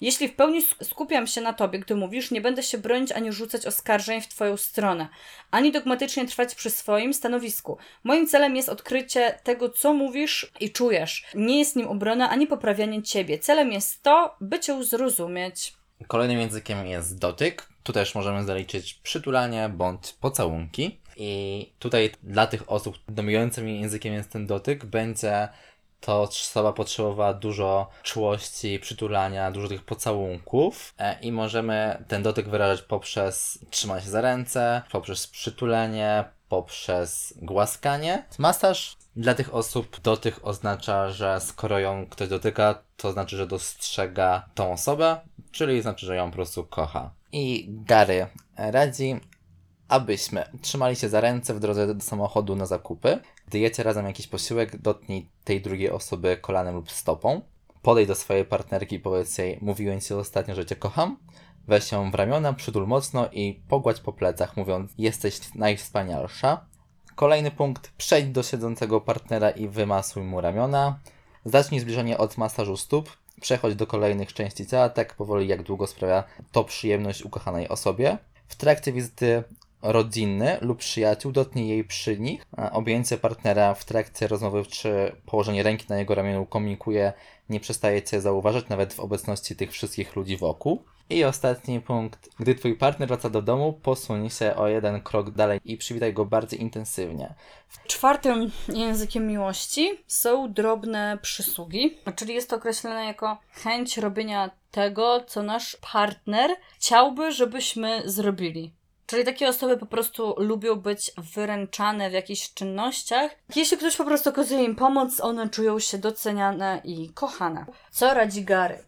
Jeśli 0.00 0.28
w 0.28 0.34
pełni 0.34 0.62
skupiam 0.82 1.26
się 1.26 1.40
na 1.40 1.52
tobie, 1.52 1.78
gdy 1.78 1.96
mówisz, 1.96 2.30
nie 2.30 2.40
będę 2.40 2.62
się 2.62 2.78
bronić 2.78 3.12
ani 3.12 3.32
rzucać 3.32 3.66
oskarżeń 3.66 4.20
w 4.20 4.28
twoją 4.28 4.56
stronę, 4.56 5.08
ani 5.50 5.72
dogmatycznie 5.72 6.26
trwać 6.26 6.54
przy 6.54 6.70
swoim 6.70 7.14
stanowisku. 7.14 7.78
Moim 8.04 8.26
celem 8.26 8.56
jest 8.56 8.68
odkrycie 8.68 9.38
tego, 9.44 9.68
co 9.68 9.94
mówisz 9.94 10.52
i 10.60 10.72
czujesz. 10.72 11.26
Nie 11.34 11.58
jest 11.58 11.76
nim 11.76 11.88
obrona 11.88 12.30
ani 12.30 12.46
poprawianie 12.46 13.02
ciebie. 13.02 13.38
Celem 13.38 13.72
jest 13.72 14.02
to, 14.02 14.36
by 14.40 14.60
cię 14.60 14.84
zrozumieć. 14.84 15.72
Kolejnym 16.06 16.38
językiem 16.38 16.86
jest 16.86 17.18
dotyk. 17.18 17.68
Tu 17.82 17.92
też 17.92 18.14
możemy 18.14 18.44
zaliczyć 18.44 18.94
przytulanie 18.94 19.68
bądź 19.68 20.12
pocałunki. 20.12 21.00
I 21.16 21.72
tutaj 21.78 22.10
dla 22.22 22.46
tych 22.46 22.72
osób 22.72 22.98
dominującym 23.08 23.68
językiem 23.68 24.14
jest 24.14 24.30
ten 24.30 24.46
dotyk, 24.46 24.84
będzie 24.84 25.48
to 26.00 26.22
osoba 26.22 26.72
potrzebowała 26.72 27.34
dużo 27.34 27.88
czułości, 28.02 28.78
przytulania, 28.78 29.50
dużo 29.50 29.68
tych 29.68 29.84
pocałunków 29.84 30.94
e, 30.98 31.20
i 31.20 31.32
możemy 31.32 32.04
ten 32.08 32.22
dotyk 32.22 32.48
wyrażać 32.48 32.82
poprzez 32.82 33.58
trzymanie 33.70 34.02
się 34.02 34.10
za 34.10 34.20
ręce, 34.20 34.82
poprzez 34.90 35.26
przytulenie, 35.26 36.24
poprzez 36.48 37.34
głaskanie. 37.42 38.24
Masaż 38.38 38.96
dla 39.16 39.34
tych 39.34 39.54
osób 39.54 40.00
dotyk 40.00 40.40
oznacza, 40.42 41.10
że 41.10 41.40
skoro 41.40 41.78
ją 41.78 42.06
ktoś 42.06 42.28
dotyka, 42.28 42.82
to 42.96 43.12
znaczy, 43.12 43.36
że 43.36 43.46
dostrzega 43.46 44.48
tą 44.54 44.72
osobę, 44.72 45.20
czyli 45.52 45.82
znaczy, 45.82 46.06
że 46.06 46.16
ją 46.16 46.30
po 46.30 46.36
prostu 46.36 46.64
kocha. 46.64 47.10
I 47.32 47.66
Gary 47.68 48.26
radzi, 48.56 49.20
abyśmy 49.88 50.44
trzymali 50.62 50.96
się 50.96 51.08
za 51.08 51.20
ręce 51.20 51.54
w 51.54 51.60
drodze 51.60 51.94
do 51.94 52.00
samochodu 52.00 52.56
na 52.56 52.66
zakupy. 52.66 53.18
Gdy 53.46 53.58
jecie 53.58 53.82
razem 53.82 54.06
jakiś 54.06 54.26
posiłek, 54.26 54.76
dotknij 54.76 55.28
tej 55.44 55.60
drugiej 55.60 55.90
osoby 55.90 56.36
kolanem 56.36 56.74
lub 56.74 56.90
stopą. 56.90 57.40
Podejdź 57.82 58.08
do 58.08 58.14
swojej 58.14 58.44
partnerki 58.44 58.96
i 58.96 59.00
powiedz 59.00 59.38
jej, 59.38 59.58
mówiłem 59.60 60.00
ci 60.00 60.14
ostatnio, 60.14 60.54
że 60.54 60.66
cię 60.66 60.76
kocham. 60.76 61.16
Weź 61.68 61.92
ją 61.92 62.10
w 62.10 62.14
ramiona, 62.14 62.52
przytul 62.52 62.86
mocno 62.86 63.28
i 63.32 63.62
pogładź 63.68 64.00
po 64.00 64.12
plecach, 64.12 64.56
mówiąc, 64.56 64.90
jesteś 64.98 65.54
najwspanialsza. 65.54 66.66
Kolejny 67.14 67.50
punkt, 67.50 67.92
przejdź 67.96 68.28
do 68.28 68.42
siedzącego 68.42 69.00
partnera 69.00 69.50
i 69.50 69.68
wymasuj 69.68 70.22
mu 70.22 70.40
ramiona. 70.40 70.98
Zacznij 71.44 71.80
zbliżenie 71.80 72.18
od 72.18 72.36
masażu 72.36 72.76
stóp. 72.76 73.10
Przechodź 73.40 73.74
do 73.74 73.86
kolejnych 73.86 74.32
części 74.34 74.66
ciała, 74.66 74.88
tak 74.88 75.14
powoli 75.14 75.48
jak 75.48 75.62
długo 75.62 75.86
sprawia 75.86 76.24
to 76.52 76.64
przyjemność 76.64 77.22
ukochanej 77.22 77.68
osobie. 77.68 78.18
W 78.48 78.56
trakcie 78.56 78.92
wizyty 78.92 79.44
rodzinny 79.82 80.58
lub 80.60 80.78
przyjaciół, 80.78 81.32
dotknij 81.32 81.68
jej 81.68 81.84
przy 81.84 82.18
nich. 82.18 82.46
Objęcie 82.72 83.18
partnera 83.18 83.74
w 83.74 83.84
trakcie 83.84 84.26
rozmowy 84.26 84.66
czy 84.66 85.12
położenie 85.26 85.62
ręki 85.62 85.86
na 85.88 85.98
jego 85.98 86.14
ramieniu 86.14 86.46
komunikuje, 86.46 87.12
nie 87.48 87.60
przestaje 87.60 88.02
cię 88.02 88.20
zauważać 88.20 88.68
nawet 88.68 88.94
w 88.94 89.00
obecności 89.00 89.56
tych 89.56 89.72
wszystkich 89.72 90.16
ludzi 90.16 90.36
wokół. 90.36 90.84
I 91.10 91.24
ostatni 91.24 91.80
punkt. 91.80 92.28
Gdy 92.40 92.54
twój 92.54 92.76
partner 92.76 93.08
wraca 93.08 93.30
do 93.30 93.42
domu, 93.42 93.72
posuń 93.72 94.30
się 94.30 94.54
o 94.56 94.68
jeden 94.68 95.00
krok 95.00 95.30
dalej 95.30 95.60
i 95.64 95.76
przywitaj 95.76 96.12
go 96.12 96.24
bardziej 96.24 96.60
intensywnie. 96.60 97.34
Czwartym 97.86 98.50
językiem 98.68 99.26
miłości 99.26 99.90
są 100.06 100.52
drobne 100.52 101.18
przysługi, 101.22 101.96
czyli 102.16 102.34
jest 102.34 102.50
to 102.50 102.56
określone 102.56 103.04
jako 103.04 103.38
chęć 103.52 103.98
robienia 103.98 104.50
tego, 104.70 105.24
co 105.26 105.42
nasz 105.42 105.76
partner 105.92 106.50
chciałby, 106.78 107.32
żebyśmy 107.32 108.02
zrobili. 108.04 108.72
Czyli 109.08 109.24
takie 109.24 109.48
osoby 109.48 109.76
po 109.76 109.86
prostu 109.86 110.34
lubią 110.38 110.76
być 110.76 111.10
wyręczane 111.34 112.10
w 112.10 112.12
jakichś 112.12 112.52
czynnościach. 112.54 113.30
Jeśli 113.56 113.76
ktoś 113.76 113.96
po 113.96 114.04
prostu 114.04 114.30
okazuje 114.30 114.64
im 114.64 114.76
pomoc, 114.76 115.20
one 115.20 115.48
czują 115.48 115.78
się 115.78 115.98
doceniane 115.98 116.80
i 116.84 117.10
kochane. 117.14 117.66
Co 117.90 118.14
radzi 118.14 118.44
Gary? 118.44 118.78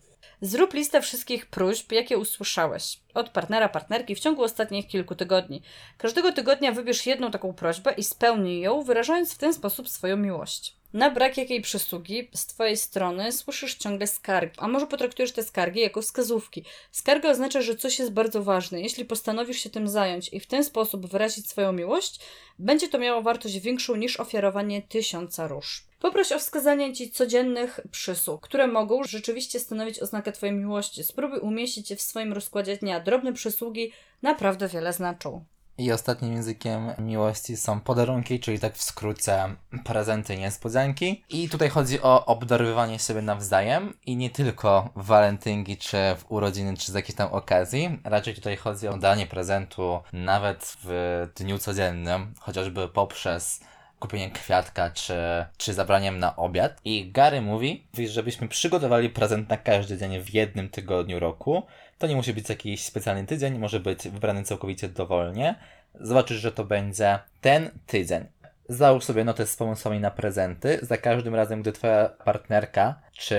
Zrób 0.41 0.75
listę 0.75 1.03
wszystkich 1.03 1.47
próśb, 1.47 1.93
jakie 1.93 2.19
usłyszałeś 2.19 3.01
od 3.15 3.29
partnera, 3.29 3.69
partnerki 3.69 4.15
w 4.15 4.21
ciągu 4.21 4.43
ostatnich 4.43 4.87
kilku 4.87 5.15
tygodni. 5.15 5.63
Każdego 5.99 6.33
tygodnia 6.33 6.73
wybierz 6.73 7.07
jedną 7.07 7.31
taką 7.31 7.53
prośbę 7.53 7.93
i 7.93 8.05
spełnij 8.05 8.61
ją, 8.61 8.83
wyrażając 8.83 9.35
w 9.35 9.39
ten 9.39 9.55
sposób 9.55 9.89
swoją 9.89 10.17
miłość. 10.17 10.80
Na 10.93 11.11
brak 11.11 11.37
jakiej 11.37 11.61
przysługi 11.61 12.29
z 12.35 12.47
Twojej 12.47 12.77
strony 12.77 13.33
słyszysz 13.33 13.75
ciągle 13.75 14.07
skargi, 14.07 14.53
a 14.59 14.69
może 14.69 14.87
potraktujesz 14.87 15.33
te 15.33 15.43
skargi 15.43 15.81
jako 15.81 16.03
wskazówki. 16.03 16.65
Skarga 16.93 17.31
oznacza, 17.31 17.63
że 17.63 17.77
coś 17.77 17.99
jest 17.99 18.13
bardzo 18.13 18.43
ważne. 18.43 18.81
Jeśli 18.81 19.05
postanowisz 19.05 19.59
się 19.59 19.71
tym 19.71 19.89
zająć 19.89 20.33
i 20.33 20.41
w 20.41 20.47
ten 20.47 20.65
sposób 20.65 21.07
wyrazić 21.07 21.49
swoją 21.49 21.73
miłość, 21.73 22.21
będzie 22.59 22.89
to 22.89 22.99
miało 22.99 23.23
wartość 23.23 23.59
większą 23.59 23.97
niż 23.97 24.21
ofiarowanie 24.21 24.83
tysiąca 24.83 25.49
róż. 25.49 25.85
Poproś 26.01 26.33
o 26.33 26.39
wskazanie 26.39 26.93
Ci 26.93 27.11
codziennych 27.11 27.81
przysług, 27.91 28.41
które 28.41 28.67
mogą 28.67 29.05
rzeczywiście 29.05 29.61
stanowić 29.61 29.99
oznakę 30.03 30.33
Twojej 30.33 30.55
miłości. 30.55 31.05
Spróbuj 31.05 31.39
umieścić 31.39 31.91
je 31.91 31.97
w 31.97 32.03
swoim 32.03 32.33
rozkładzie 32.33 32.77
dnia. 32.77 33.01
Drobne 33.01 33.33
przysługi 33.33 33.93
naprawdę 34.23 34.69
wiele 34.69 34.93
znaczą. 34.93 35.45
I 35.81 35.93
ostatnim 35.93 36.33
językiem 36.33 36.93
miłości 36.99 37.57
są 37.57 37.81
podarunki, 37.81 38.41
czyli 38.41 38.59
tak 38.59 38.75
w 38.75 38.83
skrócie 38.83 39.39
prezenty 39.85 40.37
niespodzianki. 40.37 41.25
I 41.29 41.49
tutaj 41.49 41.69
chodzi 41.69 42.03
o 42.03 42.27
obdarowywanie 42.27 42.99
siebie 42.99 43.23
nawzajem 43.23 43.95
i 44.07 44.17
nie 44.17 44.31
tylko 44.31 44.91
w 44.97 45.05
walentynki, 45.05 45.77
czy 45.77 45.97
w 45.97 46.25
urodziny, 46.29 46.77
czy 46.77 46.93
z 46.93 46.95
jakiejś 46.95 47.17
tam 47.17 47.33
okazji. 47.33 47.99
Raczej 48.05 48.35
tutaj 48.35 48.57
chodzi 48.57 48.89
o 48.89 48.99
danie 48.99 49.27
prezentu 49.27 50.01
nawet 50.13 50.77
w 50.85 51.27
dniu 51.37 51.59
codziennym, 51.59 52.35
chociażby 52.41 52.89
poprzez 52.89 53.61
kupienie 53.99 54.31
kwiatka, 54.31 54.91
czy, 54.91 55.15
czy 55.57 55.75
zabraniem 55.75 56.19
na 56.19 56.37
obiad. 56.37 56.81
I 56.85 57.13
Gary 57.13 57.41
mówi, 57.41 57.87
żebyśmy 58.09 58.49
przygotowali 58.49 59.11
prezent 59.11 59.49
na 59.49 59.57
każdy 59.57 59.99
dzień 59.99 60.21
w 60.21 60.35
jednym 60.35 60.69
tygodniu 60.69 61.21
roku. 61.21 61.63
To 62.01 62.07
nie 62.07 62.17
musi 62.17 62.35
być 62.35 62.49
jakiś 62.49 62.85
specjalny 62.85 63.27
tydzień, 63.27 63.59
może 63.59 63.81
być 63.81 64.09
wybrany 64.09 64.45
całkowicie 64.45 64.89
dowolnie. 64.89 65.55
Zobaczysz, 65.95 66.41
że 66.41 66.53
to 66.53 66.65
będzie 66.65 67.19
ten 67.41 67.71
tydzień. 67.87 68.25
Załóż 68.69 69.05
sobie 69.05 69.25
notę 69.25 69.47
z 69.47 69.57
pomysłami 69.57 70.01
na 70.01 70.11
prezenty. 70.11 70.79
Za 70.83 70.97
każdym 70.97 71.35
razem, 71.35 71.63
gdy 71.63 71.73
twoja 71.73 72.09
partnerka 72.25 73.01
czy 73.13 73.37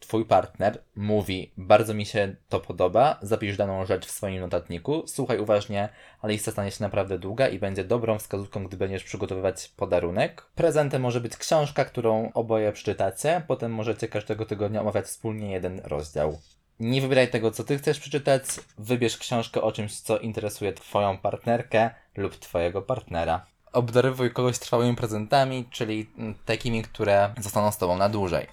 twój 0.00 0.24
partner 0.24 0.78
mówi, 0.96 1.52
bardzo 1.56 1.94
mi 1.94 2.06
się 2.06 2.36
to 2.48 2.60
podoba, 2.60 3.18
zapisz 3.22 3.56
daną 3.56 3.86
rzecz 3.86 4.06
w 4.06 4.10
swoim 4.10 4.40
notatniku, 4.40 5.02
słuchaj 5.06 5.38
uważnie, 5.38 5.88
ale 6.20 6.32
lista 6.32 6.52
stanie 6.52 6.70
się 6.70 6.84
naprawdę 6.84 7.18
długa 7.18 7.48
i 7.48 7.58
będzie 7.58 7.84
dobrą 7.84 8.18
wskazówką, 8.18 8.64
gdy 8.64 8.76
będziesz 8.76 9.04
przygotowywać 9.04 9.68
podarunek. 9.76 10.46
Prezentem 10.54 11.02
może 11.02 11.20
być 11.20 11.36
książka, 11.36 11.84
którą 11.84 12.32
oboje 12.34 12.72
przeczytacie, 12.72 13.42
potem 13.46 13.72
możecie 13.72 14.08
każdego 14.08 14.46
tygodnia 14.46 14.80
omawiać 14.80 15.04
wspólnie 15.04 15.52
jeden 15.52 15.80
rozdział. 15.84 16.38
Nie 16.80 17.00
wybieraj 17.00 17.30
tego, 17.30 17.50
co 17.50 17.64
ty 17.64 17.78
chcesz 17.78 18.00
przeczytać, 18.00 18.42
wybierz 18.78 19.18
książkę 19.18 19.62
o 19.62 19.72
czymś, 19.72 20.00
co 20.00 20.18
interesuje 20.18 20.72
twoją 20.72 21.18
partnerkę 21.18 21.90
lub 22.16 22.36
twojego 22.36 22.82
partnera 22.82 23.46
obdarowuj 23.74 24.30
kogoś 24.30 24.58
trwałymi 24.58 24.96
prezentami, 24.96 25.64
czyli 25.70 26.06
takimi, 26.46 26.82
które 26.82 27.34
zostaną 27.40 27.72
z 27.72 27.78
tobą 27.78 27.96
na 27.96 28.08
dłużej. 28.08 28.46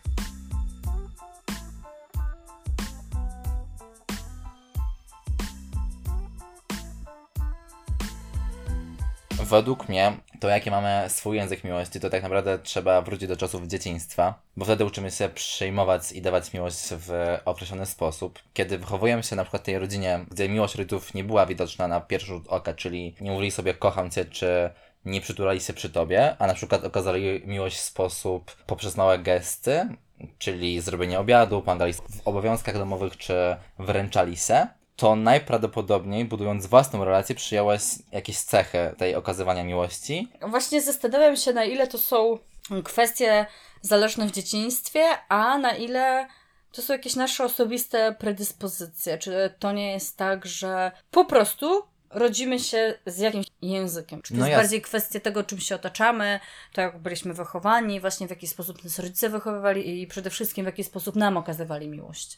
Według 9.51 9.89
mnie, 9.89 10.17
to 10.39 10.49
jaki 10.49 10.71
mamy 10.71 11.05
swój 11.07 11.37
język 11.37 11.63
miłości, 11.63 11.99
to 11.99 12.09
tak 12.09 12.23
naprawdę 12.23 12.59
trzeba 12.59 13.01
wrócić 13.01 13.27
do 13.27 13.37
czasów 13.37 13.67
dzieciństwa, 13.67 14.33
bo 14.57 14.65
wtedy 14.65 14.85
uczymy 14.85 15.11
się 15.11 15.29
przyjmować 15.29 16.11
i 16.11 16.21
dawać 16.21 16.53
miłość 16.53 16.77
w 16.91 17.37
określony 17.45 17.85
sposób. 17.85 18.39
Kiedy 18.53 18.77
wychowujemy 18.77 19.23
się 19.23 19.35
na 19.35 19.43
przykład 19.43 19.61
w 19.61 19.65
tej 19.65 19.79
rodzinie, 19.79 20.25
gdzie 20.31 20.49
miłość 20.49 20.75
rodziców 20.75 21.13
nie 21.13 21.23
była 21.23 21.45
widoczna 21.45 21.87
na 21.87 22.01
pierwszy 22.01 22.27
rzut 22.27 22.47
oka, 22.47 22.73
czyli 22.73 23.15
nie 23.21 23.31
mówili 23.31 23.51
sobie 23.51 23.73
kocham 23.73 24.09
cię, 24.11 24.25
czy 24.25 24.69
nie 25.05 25.21
przytulali 25.21 25.61
się 25.61 25.73
przy 25.73 25.89
tobie, 25.89 26.35
a 26.39 26.47
na 26.47 26.53
przykład 26.53 26.85
okazali 26.85 27.41
miłość 27.45 27.77
w 27.77 27.81
sposób 27.81 28.55
poprzez 28.65 28.97
małe 28.97 29.19
gesty, 29.19 29.89
czyli 30.37 30.81
zrobienie 30.81 31.19
obiadu, 31.19 31.61
pomagali 31.61 31.93
w 31.93 32.21
obowiązkach 32.25 32.77
domowych, 32.77 33.17
czy 33.17 33.55
wręczali 33.79 34.37
się, 34.37 34.67
to 35.01 35.15
najprawdopodobniej, 35.15 36.25
budując 36.25 36.65
własną 36.65 37.05
relację, 37.05 37.35
przyjąłeś 37.35 37.81
jakieś 38.11 38.39
cechy 38.39 38.93
tej 38.97 39.15
okazywania 39.15 39.63
miłości. 39.63 40.27
Właśnie 40.47 40.81
zastanawiam 40.81 41.35
się, 41.35 41.53
na 41.53 41.63
ile 41.65 41.87
to 41.87 41.97
są 41.97 42.37
kwestie 42.83 43.45
zależne 43.81 44.27
w 44.27 44.31
dzieciństwie, 44.31 45.03
a 45.29 45.57
na 45.57 45.71
ile 45.71 46.27
to 46.71 46.81
są 46.81 46.93
jakieś 46.93 47.15
nasze 47.15 47.43
osobiste 47.43 48.15
predyspozycje. 48.19 49.17
Czy 49.17 49.53
to 49.59 49.71
nie 49.71 49.91
jest 49.91 50.17
tak, 50.17 50.45
że 50.45 50.91
po 51.11 51.25
prostu 51.25 51.83
rodzimy 52.09 52.59
się 52.59 52.93
z 53.05 53.17
jakimś 53.17 53.45
językiem? 53.61 54.21
Czy 54.21 54.33
to 54.33 54.39
No 54.39 54.45
jest 54.45 54.51
jasne. 54.51 54.63
bardziej 54.63 54.81
kwestia 54.81 55.19
tego, 55.19 55.43
czym 55.43 55.59
się 55.59 55.75
otaczamy, 55.75 56.39
to 56.73 56.81
jak 56.81 56.99
byliśmy 56.99 57.33
wychowani, 57.33 58.01
właśnie 58.01 58.27
w 58.27 58.29
jaki 58.29 58.47
sposób 58.47 58.83
nas 58.83 58.99
rodzice 58.99 59.29
wychowywali 59.29 60.01
i 60.01 60.07
przede 60.07 60.29
wszystkim 60.29 60.65
w 60.65 60.67
jaki 60.67 60.83
sposób 60.83 61.15
nam 61.15 61.37
okazywali 61.37 61.87
miłość. 61.87 62.37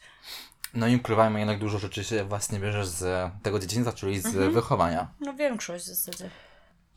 No 0.74 0.88
i 0.88 0.96
ukrywajmy, 0.96 1.40
jednak 1.40 1.60
dużo 1.60 1.80
rzeczy 1.80 2.04
się 2.04 2.24
właśnie 2.24 2.60
bierze 2.60 2.86
z 2.86 3.32
tego 3.44 3.60
dzieciństwa, 3.60 3.94
czyli 3.94 4.20
z 4.22 4.26
Mhm. 4.26 4.54
wychowania. 4.54 5.08
No 5.20 5.34
większość 5.34 5.86
w 5.86 5.88
zasadzie. 5.88 6.30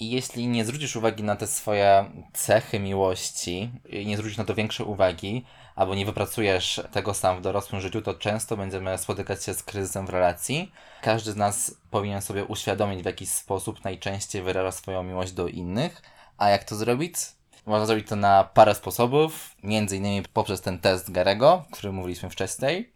I 0.01 0.11
jeśli 0.11 0.49
nie 0.49 0.65
zwrócisz 0.65 0.97
uwagi 0.97 1.23
na 1.23 1.37
te 1.37 1.47
swoje 1.47 2.11
cechy 2.33 2.81
miłości, 2.81 3.71
nie 4.07 4.17
zwrócisz 4.17 4.39
na 4.39 4.45
to 4.45 4.55
większej 4.55 4.87
uwagi, 4.87 5.45
albo 5.77 5.95
nie 5.95 6.07
wypracujesz 6.07 6.81
tego 6.93 7.15
sam 7.15 7.39
w 7.39 7.41
dorosłym 7.41 7.81
życiu, 7.81 8.03
to 8.03 8.15
często 8.15 8.57
będziemy 8.57 8.99
spotykać 8.99 9.45
się 9.45 9.55
z 9.55 9.63
kryzysem 9.63 10.07
w 10.07 10.11
relacji. 10.11 10.73
Każdy 11.03 11.33
z 11.33 11.37
nas 11.37 11.75
powinien 11.91 12.23
sobie 12.23 12.45
uświadomić, 12.45 13.03
w 13.03 13.07
jaki 13.07 13.27
sposób 13.27 13.85
najczęściej 13.85 14.43
wyraża 14.43 14.73
swoją 14.73 15.03
miłość 15.03 15.33
do 15.33 15.49
innych. 15.49 16.03
A 16.39 16.49
jak 16.49 16.65
to 16.65 16.77
zrobić? 16.77 17.15
Można 17.67 17.87
zrobić 17.87 18.09
to 18.09 18.17
na 18.17 18.45
parę 18.45 18.75
sposobów, 18.75 19.57
między 19.63 19.97
innymi 19.97 20.23
poprzez 20.33 20.61
ten 20.61 20.79
test 20.79 21.11
Garego, 21.13 21.53
o 21.53 21.65
którym 21.73 21.95
mówiliśmy 21.95 22.31
wcześniej. 22.31 22.93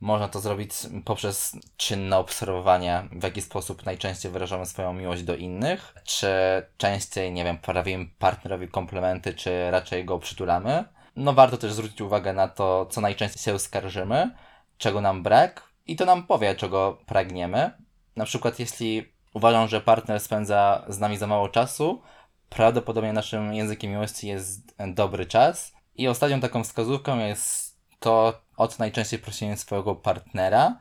Można 0.00 0.28
to 0.28 0.40
zrobić 0.40 0.72
poprzez 1.04 1.56
czynne 1.76 2.18
obserwowanie, 2.18 3.08
w 3.12 3.22
jaki 3.22 3.42
sposób 3.42 3.86
najczęściej 3.86 4.32
wyrażamy 4.32 4.66
swoją 4.66 4.92
miłość 4.92 5.22
do 5.22 5.36
innych. 5.36 5.94
Czy 6.04 6.28
częściej, 6.76 7.32
nie 7.32 7.44
wiem, 7.44 7.58
prawimy 7.58 8.06
partnerowi 8.18 8.68
komplementy, 8.68 9.34
czy 9.34 9.70
raczej 9.70 10.04
go 10.04 10.18
przytulamy. 10.18 10.84
No 11.16 11.32
warto 11.32 11.56
też 11.56 11.72
zwrócić 11.72 12.00
uwagę 12.00 12.32
na 12.32 12.48
to, 12.48 12.86
co 12.86 13.00
najczęściej 13.00 13.42
się 13.42 13.58
skarżymy, 13.58 14.30
czego 14.78 15.00
nam 15.00 15.22
brak 15.22 15.62
i 15.86 15.96
to 15.96 16.04
nam 16.04 16.26
powie, 16.26 16.54
czego 16.54 16.98
pragniemy. 17.06 17.70
Na 18.16 18.24
przykład 18.24 18.58
jeśli 18.58 19.12
uważam, 19.34 19.68
że 19.68 19.80
partner 19.80 20.20
spędza 20.20 20.84
z 20.88 20.98
nami 20.98 21.16
za 21.16 21.26
mało 21.26 21.48
czasu, 21.48 22.02
prawdopodobnie 22.48 23.12
naszym 23.12 23.54
językiem 23.54 23.90
miłości 23.90 24.28
jest 24.28 24.74
dobry 24.88 25.26
czas. 25.26 25.72
I 25.94 26.08
ostatnią 26.08 26.40
taką 26.40 26.64
wskazówką 26.64 27.18
jest 27.18 27.69
to, 28.00 28.40
o 28.56 28.68
co 28.68 28.76
najczęściej 28.78 29.18
prosimy 29.18 29.56
swojego 29.56 29.94
partnera. 29.94 30.76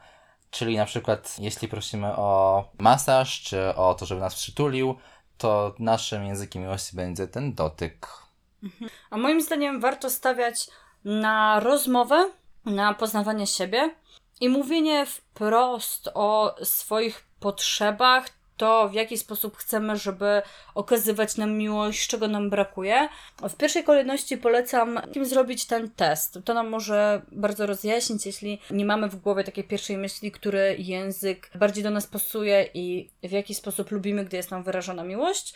Czyli 0.52 0.78
na 0.78 0.86
przykład, 0.86 1.36
jeśli 1.40 1.68
prosimy 1.68 2.08
o 2.08 2.64
masaż, 2.80 3.42
czy 3.42 3.76
o 3.76 3.94
to, 3.94 4.06
żeby 4.06 4.22
nas 4.22 4.36
przytulił, 4.36 4.96
to 5.38 5.76
naszym 5.80 6.26
językiem 6.26 6.62
miłości 6.62 6.96
będzie 6.96 7.28
ten 7.28 7.54
dotyk. 7.54 8.08
A 9.10 9.18
moim 9.18 9.42
zdaniem 9.42 9.82
warto 9.82 10.10
stawiać 10.10 10.68
na 11.06 11.60
rozmowę, 11.60 12.30
na 12.66 12.94
poznawanie 12.94 13.48
siebie 13.48 13.96
i 14.42 14.50
mówienie 14.50 15.06
wprost 15.06 16.10
o 16.14 16.56
swoich 16.64 17.28
potrzebach, 17.40 18.26
to 18.60 18.90
w 18.90 18.94
jaki 18.94 19.18
sposób 19.18 19.58
chcemy, 19.58 19.98
żeby 19.98 20.42
okazywać 20.76 21.38
nam 21.38 21.58
miłość, 21.58 22.08
czego 22.08 22.28
nam 22.28 22.50
brakuje. 22.50 23.10
W 23.50 23.56
pierwszej 23.56 23.84
kolejności 23.84 24.38
polecam 24.38 25.00
im 25.16 25.26
zrobić 25.26 25.66
ten 25.66 25.90
test. 25.90 26.40
To 26.46 26.54
nam 26.54 26.70
może 26.70 27.22
bardzo 27.32 27.66
rozjaśnić, 27.66 28.26
jeśli 28.26 28.60
nie 28.72 28.86
mamy 28.86 29.10
w 29.10 29.16
głowie 29.16 29.44
takiej 29.44 29.64
pierwszej 29.64 29.98
myśli, 29.98 30.32
który 30.32 30.76
język 30.80 31.52
bardziej 31.56 31.84
do 31.84 31.90
nas 31.90 32.08
pasuje 32.08 32.70
i 32.74 33.10
w 33.24 33.32
jaki 33.32 33.56
sposób 33.56 33.92
lubimy, 33.92 34.26
gdy 34.26 34.38
jest 34.38 34.52
nam 34.52 34.64
wyrażona 34.64 35.04
miłość. 35.04 35.54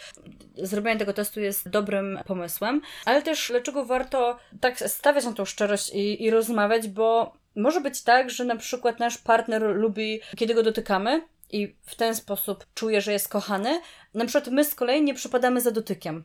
Zrobienie 0.58 1.00
tego 1.00 1.14
testu 1.14 1.40
jest 1.40 1.70
dobrym 1.70 2.20
pomysłem, 2.26 2.82
ale 3.06 3.22
też 3.22 3.48
dlaczego 3.52 3.86
warto 3.86 4.38
tak 4.62 4.80
stawiać 4.80 5.26
na 5.26 5.34
tą 5.34 5.46
szczerość 5.46 5.90
i, 5.94 6.24
i 6.24 6.30
rozmawiać, 6.30 6.88
bo 6.88 7.34
może 7.56 7.82
być 7.82 8.04
tak, 8.04 8.30
że 8.30 8.46
na 8.46 8.56
przykład 8.56 9.00
nasz 9.00 9.18
partner 9.18 9.62
lubi, 9.62 10.22
kiedy 10.38 10.54
go 10.54 10.64
dotykamy 10.64 11.22
i 11.54 11.76
w 11.86 11.96
ten 11.96 12.16
sposób 12.16 12.66
czuje, 12.74 13.02
że 13.02 13.12
jest 13.12 13.30
kochany. 13.30 13.82
Na 14.14 14.26
przykład 14.26 14.48
my 14.48 14.66
z 14.66 14.76
kolei 14.76 15.04
nie 15.04 15.14
przypadamy 15.14 15.62
za 15.62 15.72
dotykiem. 15.72 16.24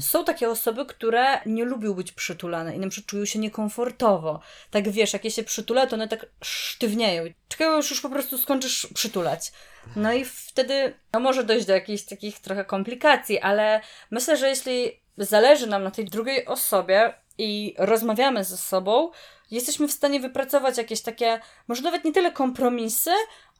Są 0.00 0.24
takie 0.24 0.50
osoby, 0.50 0.86
które 0.86 1.40
nie 1.46 1.64
lubią 1.64 1.94
być 1.94 2.12
przytulane 2.12 2.76
i 2.76 2.78
na 2.78 2.88
przykład 2.88 3.10
czują 3.10 3.24
się 3.24 3.38
niekomfortowo. 3.38 4.40
Tak 4.70 4.90
wiesz, 4.90 5.12
jak 5.12 5.24
je 5.24 5.30
się 5.30 5.42
przytula, 5.42 5.86
to 5.86 5.96
one 5.96 6.08
tak 6.08 6.26
sztywnieją. 6.44 7.24
Czekają, 7.48 7.76
już, 7.76 7.90
już 7.90 8.00
po 8.00 8.08
prostu 8.08 8.38
skończysz 8.38 8.86
przytulać. 8.94 9.52
No 9.96 10.12
i 10.12 10.24
wtedy 10.24 10.94
no 11.12 11.20
może 11.20 11.44
dojść 11.44 11.66
do 11.66 11.72
jakichś 11.72 12.02
takich 12.02 12.40
trochę 12.40 12.64
komplikacji, 12.64 13.40
ale 13.40 13.80
myślę, 14.10 14.36
że 14.36 14.48
jeśli 14.48 15.00
zależy 15.18 15.66
nam 15.66 15.82
na 15.82 15.90
tej 15.90 16.04
drugiej 16.04 16.46
osobie 16.46 17.14
i 17.38 17.74
rozmawiamy 17.78 18.44
ze 18.44 18.56
sobą, 18.56 19.10
jesteśmy 19.50 19.88
w 19.88 19.92
stanie 19.92 20.20
wypracować 20.20 20.78
jakieś 20.78 21.00
takie, 21.00 21.40
może 21.68 21.82
nawet 21.82 22.04
nie 22.04 22.12
tyle 22.12 22.32
kompromisy, 22.32 23.10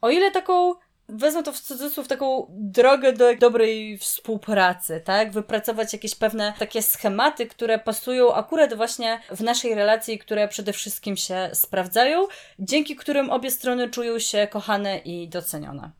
o 0.01 0.09
ile 0.09 0.31
taką 0.31 0.73
wezmę 1.09 1.43
to 1.43 1.51
w 1.51 1.59
cudzysłów, 1.59 2.07
taką 2.07 2.47
drogę 2.49 3.13
do 3.13 3.35
dobrej 3.35 3.97
współpracy, 3.97 5.01
tak? 5.05 5.31
Wypracować 5.31 5.93
jakieś 5.93 6.15
pewne 6.15 6.53
takie 6.59 6.81
schematy, 6.81 7.47
które 7.47 7.79
pasują 7.79 8.33
akurat 8.33 8.73
właśnie 8.73 9.19
w 9.31 9.41
naszej 9.41 9.75
relacji, 9.75 10.19
które 10.19 10.47
przede 10.47 10.73
wszystkim 10.73 11.17
się 11.17 11.49
sprawdzają, 11.53 12.27
dzięki 12.59 12.95
którym 12.95 13.29
obie 13.29 13.51
strony 13.51 13.89
czują 13.89 14.19
się 14.19 14.47
kochane 14.51 14.97
i 14.97 15.29
docenione. 15.29 15.91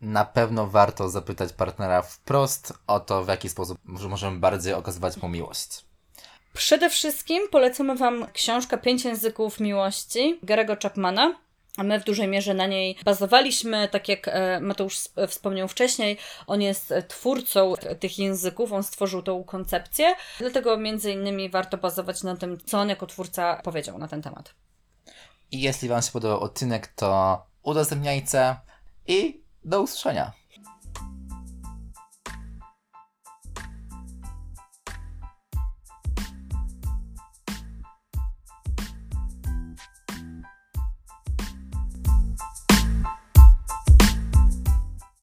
Na 0.00 0.24
pewno 0.24 0.66
warto 0.66 1.08
zapytać 1.08 1.52
partnera 1.52 2.02
wprost 2.02 2.72
o 2.86 3.00
to, 3.00 3.24
w 3.24 3.28
jaki 3.28 3.48
sposób 3.48 3.78
możemy 3.84 4.38
bardziej 4.38 4.74
okazywać 4.74 5.16
mu 5.16 5.28
miłość. 5.28 5.85
Przede 6.56 6.90
wszystkim 6.90 7.48
polecamy 7.50 7.96
Wam 7.96 8.26
książkę 8.32 8.78
Pięć 8.78 9.04
języków 9.04 9.60
miłości 9.60 10.38
Garego 10.42 10.76
Chapmana. 10.82 11.34
A 11.76 11.82
my 11.82 12.00
w 12.00 12.04
dużej 12.04 12.28
mierze 12.28 12.54
na 12.54 12.66
niej 12.66 12.96
bazowaliśmy, 13.04 13.88
tak 13.88 14.08
jak 14.08 14.28
e, 14.28 14.60
Mateusz 14.60 14.96
sp- 15.06 15.26
wspomniał 15.28 15.68
wcześniej, 15.68 16.18
on 16.46 16.62
jest 16.62 16.92
e, 16.92 17.02
twórcą 17.02 17.74
tych 18.00 18.18
języków, 18.18 18.72
on 18.72 18.82
stworzył 18.82 19.22
tą 19.22 19.44
koncepcję, 19.44 20.14
dlatego 20.38 20.76
między 20.76 21.12
innymi 21.12 21.50
warto 21.50 21.76
bazować 21.78 22.22
na 22.22 22.36
tym, 22.36 22.58
co 22.66 22.78
on 22.78 22.88
jako 22.88 23.06
twórca 23.06 23.60
powiedział 23.64 23.98
na 23.98 24.08
ten 24.08 24.22
temat. 24.22 24.54
I 25.50 25.60
jeśli 25.60 25.88
Wam 25.88 26.02
się 26.02 26.12
podobał 26.12 26.40
odcinek, 26.40 26.86
to 26.86 27.42
udostępniajcie 27.62 28.56
i 29.06 29.40
do 29.64 29.82
usłyszenia. 29.82 30.32